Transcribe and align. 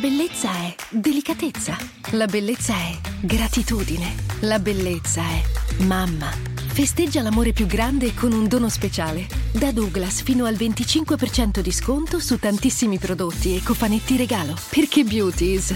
bellezza 0.00 0.50
è 0.50 0.74
delicatezza. 0.88 1.76
La 2.12 2.24
bellezza 2.24 2.74
è 2.74 2.98
gratitudine. 3.20 4.14
La 4.40 4.58
bellezza 4.58 5.20
è 5.20 5.82
mamma. 5.82 6.30
Festeggia 6.56 7.20
l'amore 7.20 7.52
più 7.52 7.66
grande 7.66 8.14
con 8.14 8.32
un 8.32 8.48
dono 8.48 8.70
speciale. 8.70 9.26
Da 9.52 9.72
Douglas 9.72 10.22
fino 10.22 10.46
al 10.46 10.54
25% 10.54 11.60
di 11.60 11.70
sconto 11.70 12.18
su 12.18 12.38
tantissimi 12.38 12.96
prodotti 12.98 13.54
e 13.54 13.62
cofanetti 13.62 14.16
regalo. 14.16 14.56
Perché 14.70 15.04
beauty 15.04 15.52
is 15.52 15.74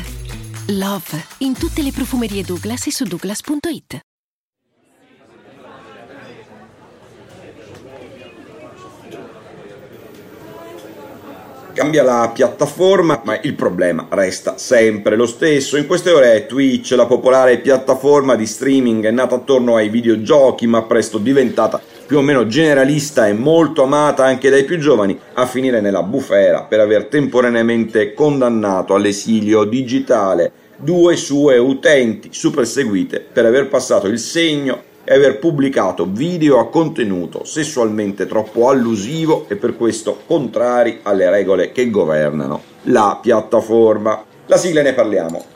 love. 0.68 1.26
In 1.38 1.52
tutte 1.52 1.82
le 1.82 1.92
profumerie 1.92 2.42
Douglas 2.42 2.86
e 2.86 2.92
su 2.92 3.04
douglas.it. 3.04 4.00
Cambia 11.74 12.04
la 12.04 12.30
piattaforma, 12.32 13.22
ma 13.24 13.36
il 13.42 13.54
problema 13.54 14.06
resta 14.10 14.56
sempre 14.58 15.16
lo 15.16 15.26
stesso. 15.26 15.76
In 15.76 15.88
queste 15.88 16.12
ore 16.12 16.46
Twitch, 16.46 16.92
la 16.92 17.06
popolare 17.06 17.58
piattaforma 17.58 18.36
di 18.36 18.46
streaming, 18.46 19.04
è 19.04 19.10
nata 19.10 19.34
attorno 19.34 19.74
ai 19.74 19.88
videogiochi, 19.88 20.68
ma 20.68 20.82
presto 20.82 21.18
diventata 21.18 21.82
più 22.06 22.18
o 22.18 22.22
meno 22.22 22.46
generalista 22.46 23.26
e 23.26 23.32
molto 23.32 23.82
amata 23.82 24.24
anche 24.24 24.50
dai 24.50 24.62
più 24.62 24.78
giovani, 24.78 25.18
a 25.32 25.46
finire 25.46 25.80
nella 25.80 26.04
bufera 26.04 26.62
per 26.62 26.78
aver 26.78 27.06
temporaneamente 27.06 28.14
condannato 28.14 28.94
all'esilio 28.94 29.64
digitale 29.64 30.52
due 30.76 31.16
sue 31.16 31.58
utenti 31.58 32.28
super 32.30 32.68
seguite 32.68 33.18
per 33.18 33.46
aver 33.46 33.68
passato 33.68 34.06
il 34.06 34.20
segno 34.20 34.92
e 35.04 35.14
aver 35.14 35.38
pubblicato 35.38 36.06
video 36.10 36.58
a 36.58 36.68
contenuto 36.68 37.44
sessualmente 37.44 38.26
troppo 38.26 38.68
allusivo 38.68 39.46
e 39.48 39.56
per 39.56 39.76
questo 39.76 40.20
contrari 40.26 41.00
alle 41.02 41.30
regole 41.30 41.72
che 41.72 41.90
governano 41.90 42.62
la 42.84 43.18
piattaforma. 43.20 44.24
La 44.46 44.56
sigla 44.56 44.82
ne 44.82 44.94
parliamo. 44.94 45.53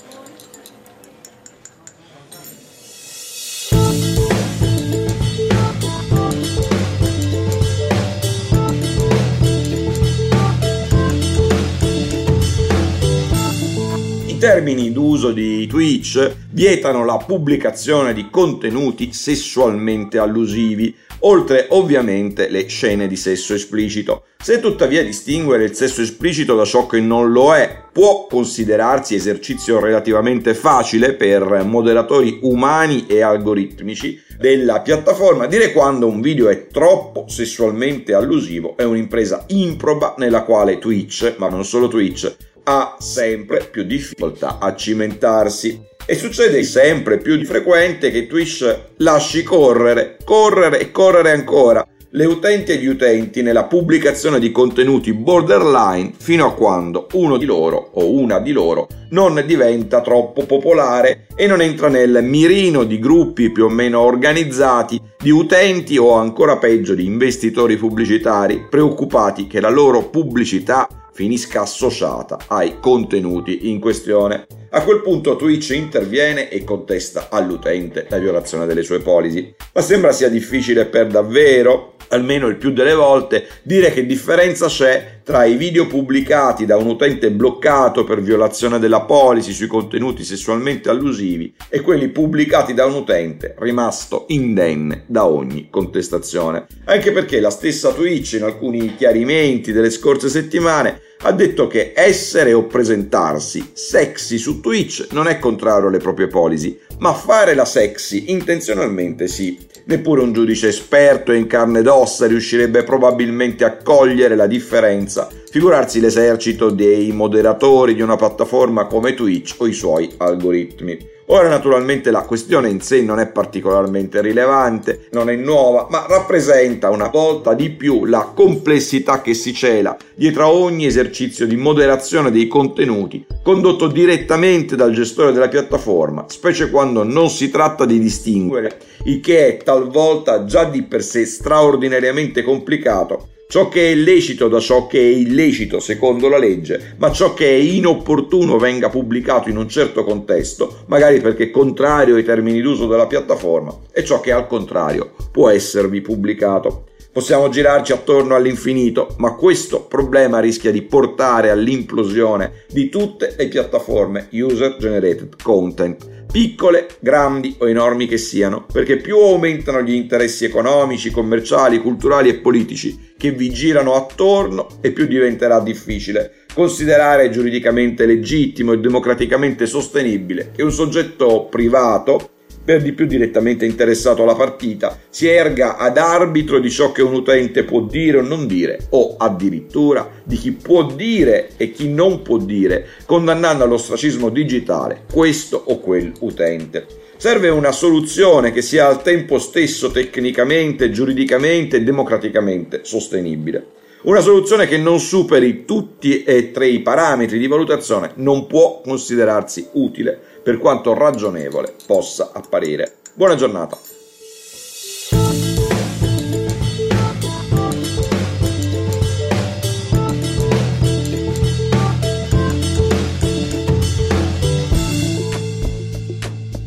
Termini 14.38 14.92
d'uso 14.92 15.32
di 15.32 15.66
Twitch 15.66 16.36
vietano 16.52 17.04
la 17.04 17.16
pubblicazione 17.16 18.14
di 18.14 18.28
contenuti 18.30 19.12
sessualmente 19.12 20.18
allusivi, 20.18 20.94
oltre 21.20 21.66
ovviamente 21.70 22.48
le 22.48 22.68
scene 22.68 23.08
di 23.08 23.16
sesso 23.16 23.52
esplicito. 23.54 24.26
Se 24.40 24.60
tuttavia 24.60 25.02
distinguere 25.02 25.64
il 25.64 25.74
sesso 25.74 26.02
esplicito 26.02 26.54
da 26.54 26.64
ciò 26.64 26.86
che 26.86 27.00
non 27.00 27.32
lo 27.32 27.52
è 27.52 27.86
può 27.92 28.28
considerarsi 28.28 29.16
esercizio 29.16 29.80
relativamente 29.80 30.54
facile 30.54 31.14
per 31.14 31.64
moderatori 31.64 32.38
umani 32.42 33.06
e 33.08 33.20
algoritmici 33.22 34.22
della 34.38 34.82
piattaforma, 34.82 35.46
dire 35.46 35.72
quando 35.72 36.06
un 36.06 36.20
video 36.20 36.48
è 36.48 36.68
troppo 36.68 37.24
sessualmente 37.26 38.14
allusivo 38.14 38.76
è 38.76 38.84
un'impresa 38.84 39.46
improba 39.48 40.14
nella 40.16 40.44
quale 40.44 40.78
Twitch, 40.78 41.34
ma 41.38 41.48
non 41.48 41.64
solo 41.64 41.88
Twitch, 41.88 42.36
ha 42.68 42.96
sempre 42.98 43.66
più 43.70 43.84
difficoltà 43.84 44.58
a 44.60 44.74
cimentarsi. 44.74 45.86
E 46.04 46.14
succede 46.14 46.62
sempre 46.62 47.16
più 47.16 47.36
di 47.36 47.44
frequente 47.44 48.10
che 48.10 48.26
Twitch 48.26 48.92
lasci 48.98 49.42
correre, 49.42 50.18
correre 50.22 50.78
e 50.78 50.90
correre 50.90 51.32
ancora 51.32 51.86
le 52.12 52.24
utenti 52.24 52.72
e 52.72 52.76
gli 52.76 52.86
utenti 52.86 53.42
nella 53.42 53.64
pubblicazione 53.64 54.38
di 54.38 54.50
contenuti 54.50 55.12
borderline 55.12 56.12
fino 56.16 56.46
a 56.46 56.54
quando 56.54 57.06
uno 57.12 57.36
di 57.36 57.44
loro 57.44 57.90
o 57.94 58.10
una 58.10 58.38
di 58.38 58.52
loro 58.52 58.86
non 59.10 59.42
diventa 59.46 60.00
troppo 60.00 60.46
popolare 60.46 61.26
e 61.36 61.46
non 61.46 61.60
entra 61.60 61.88
nel 61.88 62.20
mirino 62.22 62.84
di 62.84 62.98
gruppi 62.98 63.50
più 63.50 63.64
o 63.64 63.68
meno 63.68 64.00
organizzati 64.00 64.98
di 65.18 65.30
utenti 65.30 65.98
o 65.98 66.14
ancora 66.14 66.56
peggio 66.56 66.94
di 66.94 67.04
investitori 67.04 67.76
pubblicitari 67.76 68.66
preoccupati 68.70 69.46
che 69.46 69.60
la 69.60 69.70
loro 69.70 70.08
pubblicità 70.08 70.88
finisca 71.18 71.62
associata 71.62 72.38
ai 72.46 72.78
contenuti 72.78 73.70
in 73.70 73.80
questione. 73.80 74.46
A 74.70 74.84
quel 74.84 75.00
punto 75.00 75.34
Twitch 75.34 75.70
interviene 75.70 76.48
e 76.48 76.62
contesta 76.62 77.26
all'utente 77.28 78.06
la 78.08 78.18
violazione 78.18 78.66
delle 78.66 78.84
sue 78.84 79.00
policy, 79.00 79.52
ma 79.72 79.80
sembra 79.80 80.12
sia 80.12 80.28
difficile 80.28 80.86
per 80.86 81.08
davvero 81.08 81.94
almeno 82.08 82.46
il 82.48 82.56
più 82.56 82.72
delle 82.72 82.94
volte, 82.94 83.46
dire 83.62 83.92
che 83.92 84.06
differenza 84.06 84.66
c'è 84.66 85.20
tra 85.22 85.44
i 85.44 85.56
video 85.56 85.86
pubblicati 85.86 86.64
da 86.64 86.76
un 86.76 86.86
utente 86.86 87.30
bloccato 87.30 88.04
per 88.04 88.22
violazione 88.22 88.78
della 88.78 89.02
policy 89.02 89.52
sui 89.52 89.66
contenuti 89.66 90.24
sessualmente 90.24 90.88
allusivi 90.88 91.54
e 91.68 91.80
quelli 91.80 92.08
pubblicati 92.08 92.72
da 92.72 92.86
un 92.86 92.94
utente 92.94 93.54
rimasto 93.58 94.24
indenne 94.28 95.04
da 95.06 95.26
ogni 95.26 95.68
contestazione. 95.70 96.66
Anche 96.84 97.12
perché 97.12 97.40
la 97.40 97.50
stessa 97.50 97.92
Twitch 97.92 98.32
in 98.34 98.44
alcuni 98.44 98.96
chiarimenti 98.96 99.72
delle 99.72 99.90
scorse 99.90 100.30
settimane 100.30 101.02
ha 101.22 101.32
detto 101.32 101.66
che 101.66 101.92
essere 101.94 102.52
o 102.52 102.66
presentarsi 102.66 103.72
sexy 103.72 104.38
su 104.38 104.60
Twitch 104.60 105.08
non 105.10 105.26
è 105.26 105.38
contrario 105.38 105.88
alle 105.88 105.98
proprie 105.98 106.28
policy, 106.28 106.78
ma 106.98 107.12
fare 107.12 107.54
la 107.54 107.64
sexy 107.64 108.26
intenzionalmente 108.28 109.26
sì. 109.26 109.58
Neppure 109.88 110.20
un 110.20 110.34
giudice 110.34 110.68
esperto 110.68 111.32
e 111.32 111.38
in 111.38 111.46
carne 111.46 111.78
ed 111.78 111.86
ossa 111.86 112.26
riuscirebbe 112.26 112.82
probabilmente 112.82 113.64
a 113.64 113.78
cogliere 113.78 114.36
la 114.36 114.46
differenza, 114.46 115.30
figurarsi 115.50 115.98
l'esercito 115.98 116.68
dei 116.68 117.10
moderatori 117.10 117.94
di 117.94 118.02
una 118.02 118.16
piattaforma 118.16 118.84
come 118.84 119.14
Twitch 119.14 119.54
o 119.56 119.66
i 119.66 119.72
suoi 119.72 120.12
algoritmi. 120.18 121.16
Ora 121.30 121.48
naturalmente 121.48 122.10
la 122.10 122.22
questione 122.22 122.70
in 122.70 122.80
sé 122.80 123.02
non 123.02 123.20
è 123.20 123.26
particolarmente 123.26 124.22
rilevante, 124.22 125.08
non 125.10 125.28
è 125.28 125.36
nuova, 125.36 125.86
ma 125.90 126.06
rappresenta 126.08 126.88
una 126.88 127.08
volta 127.08 127.52
di 127.52 127.68
più 127.68 128.06
la 128.06 128.32
complessità 128.34 129.20
che 129.20 129.34
si 129.34 129.52
cela 129.52 129.94
dietro 130.14 130.44
a 130.44 130.50
ogni 130.50 130.86
esercizio 130.86 131.46
di 131.46 131.56
moderazione 131.56 132.30
dei 132.30 132.48
contenuti 132.48 133.26
condotto 133.42 133.88
direttamente 133.88 134.74
dal 134.74 134.92
gestore 134.92 135.32
della 135.32 135.48
piattaforma, 135.48 136.24
specie 136.28 136.70
quando 136.70 137.02
non 137.02 137.28
si 137.28 137.50
tratta 137.50 137.84
di 137.84 137.98
distinguere, 137.98 138.78
il 139.04 139.20
che 139.20 139.48
è 139.48 139.56
talvolta 139.58 140.46
già 140.46 140.64
di 140.64 140.82
per 140.82 141.02
sé 141.02 141.26
straordinariamente 141.26 142.42
complicato 142.42 143.28
ciò 143.50 143.68
che 143.68 143.92
è 143.92 143.94
lecito 143.94 144.46
da 144.46 144.60
ciò 144.60 144.86
che 144.86 145.00
è 145.00 145.02
illecito 145.02 145.80
secondo 145.80 146.28
la 146.28 146.36
legge, 146.36 146.96
ma 146.98 147.10
ciò 147.10 147.32
che 147.32 147.48
è 147.48 147.54
inopportuno 147.54 148.58
venga 148.58 148.90
pubblicato 148.90 149.48
in 149.48 149.56
un 149.56 149.70
certo 149.70 150.04
contesto, 150.04 150.80
magari 150.88 151.18
perché 151.22 151.50
contrario 151.50 152.16
ai 152.16 152.24
termini 152.24 152.60
d'uso 152.60 152.86
della 152.86 153.06
piattaforma, 153.06 153.74
e 153.90 154.04
ciò 154.04 154.20
che 154.20 154.32
al 154.32 154.46
contrario 154.46 155.12
può 155.32 155.48
esservi 155.48 156.02
pubblicato. 156.02 156.88
Possiamo 157.18 157.48
girarci 157.48 157.90
attorno 157.90 158.36
all'infinito, 158.36 159.16
ma 159.18 159.34
questo 159.34 159.86
problema 159.86 160.38
rischia 160.38 160.70
di 160.70 160.82
portare 160.82 161.50
all'implosione 161.50 162.64
di 162.68 162.88
tutte 162.88 163.34
le 163.36 163.48
piattaforme 163.48 164.28
user 164.30 164.76
generated 164.78 165.42
content 165.42 166.26
piccole, 166.30 166.86
grandi 167.00 167.56
o 167.58 167.68
enormi 167.68 168.06
che 168.06 168.18
siano, 168.18 168.66
perché 168.72 168.98
più 168.98 169.16
aumentano 169.16 169.82
gli 169.82 169.94
interessi 169.94 170.44
economici, 170.44 171.10
commerciali, 171.10 171.80
culturali 171.80 172.28
e 172.28 172.36
politici 172.36 173.14
che 173.18 173.32
vi 173.32 173.50
girano 173.50 173.94
attorno 173.94 174.68
e 174.80 174.92
più 174.92 175.08
diventerà 175.08 175.58
difficile 175.58 176.44
considerare 176.54 177.30
giuridicamente 177.30 178.06
legittimo 178.06 178.74
e 178.74 178.78
democraticamente 178.78 179.66
sostenibile 179.66 180.52
che 180.54 180.62
un 180.62 180.70
soggetto 180.70 181.48
privato 181.50 182.30
per 182.68 182.82
di 182.82 182.92
più 182.92 183.06
direttamente 183.06 183.64
interessato 183.64 184.24
alla 184.24 184.34
partita, 184.34 185.00
si 185.08 185.26
erga 185.26 185.78
ad 185.78 185.96
arbitro 185.96 186.58
di 186.58 186.68
ciò 186.68 186.92
che 186.92 187.00
un 187.00 187.14
utente 187.14 187.64
può 187.64 187.80
dire 187.80 188.18
o 188.18 188.20
non 188.20 188.46
dire, 188.46 188.88
o 188.90 189.14
addirittura 189.16 190.06
di 190.22 190.36
chi 190.36 190.52
può 190.52 190.84
dire 190.84 191.52
e 191.56 191.72
chi 191.72 191.88
non 191.88 192.20
può 192.20 192.36
dire, 192.36 192.86
condannando 193.06 193.64
all'ostracismo 193.64 194.28
digitale 194.28 195.04
questo 195.10 195.62
o 195.64 195.78
quel 195.78 196.12
utente. 196.20 196.86
Serve 197.16 197.48
una 197.48 197.72
soluzione 197.72 198.52
che 198.52 198.60
sia 198.60 198.86
al 198.86 199.00
tempo 199.00 199.38
stesso 199.38 199.90
tecnicamente, 199.90 200.90
giuridicamente 200.90 201.78
e 201.78 201.82
democraticamente 201.82 202.80
sostenibile. 202.82 203.76
Una 204.00 204.20
soluzione 204.20 204.66
che 204.66 204.76
non 204.76 205.00
superi 205.00 205.64
tutti 205.64 206.22
e 206.22 206.52
tre 206.52 206.68
i 206.68 206.80
parametri 206.80 207.38
di 207.38 207.48
valutazione 207.48 208.12
non 208.16 208.46
può 208.46 208.80
considerarsi 208.82 209.68
utile 209.72 210.36
per 210.48 210.56
quanto 210.56 210.94
ragionevole 210.94 211.74
possa 211.84 212.30
apparire. 212.32 213.00
Buona 213.12 213.34
giornata. 213.34 213.76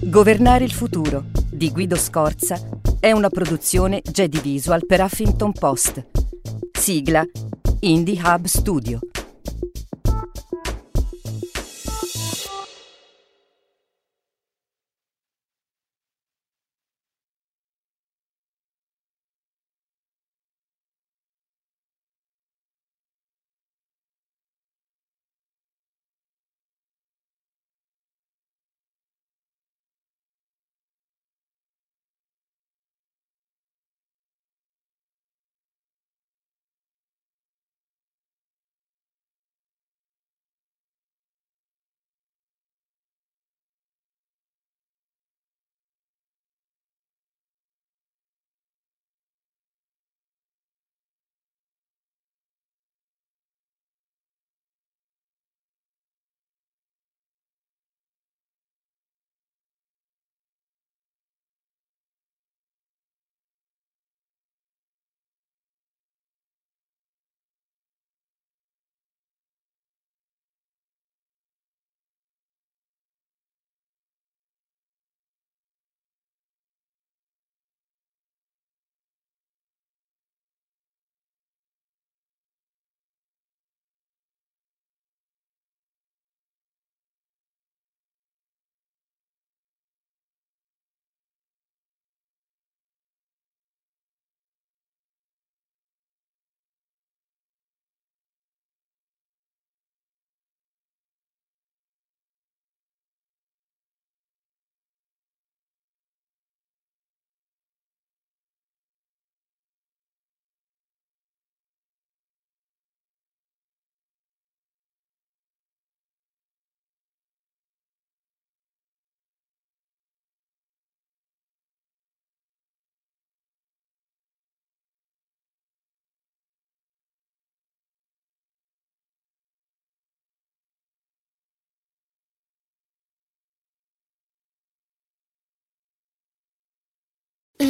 Governare 0.01 0.63
il 0.63 0.71
futuro 0.71 1.23
di 1.49 1.71
Guido 1.71 1.95
Scorza 1.95 2.59
è 2.99 3.11
una 3.11 3.29
produzione 3.29 4.03
Jedi 4.03 4.37
Visual 4.41 4.85
per 4.85 5.01
Huffington 5.01 5.53
Post. 5.53 6.05
Sigla 6.71 7.25
Indie 7.79 8.21
Hub 8.23 8.45
Studio. 8.45 8.99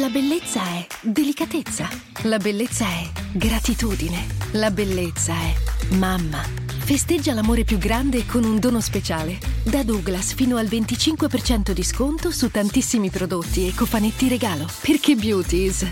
Bellezza 0.08 0.62
è 0.62 0.86
delicatezza. 1.00 1.88
La 2.22 2.38
bellezza 2.38 2.86
è 2.86 3.10
gratitudine. 3.32 4.26
La 4.52 4.70
bellezza 4.70 5.34
è 5.34 5.54
mamma. 5.94 6.42
Festeggia 6.66 7.34
l'amore 7.34 7.64
più 7.64 7.78
grande 7.78 8.26
con 8.26 8.44
un 8.44 8.58
dono 8.58 8.80
speciale. 8.80 9.38
Da 9.62 9.82
Douglas 9.82 10.34
fino 10.34 10.56
al 10.56 10.66
25% 10.66 11.72
di 11.72 11.82
sconto 11.82 12.30
su 12.30 12.50
tantissimi 12.50 13.10
prodotti 13.10 13.68
e 13.68 13.74
cofanetti 13.74 14.28
regalo. 14.28 14.66
Perché 14.80 15.14
beauty 15.14 15.66
is 15.66 15.86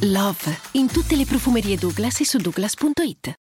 love. 0.00 0.58
In 0.72 0.88
tutte 0.88 1.16
le 1.16 1.24
profumerie 1.24 1.76
Douglas 1.76 2.20
e 2.20 2.24
su 2.24 2.38
douglas.it. 2.38 3.36